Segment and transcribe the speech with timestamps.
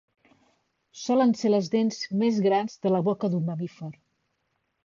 [1.01, 3.95] Solen ser les dents més grans de la boca d'un mamífer.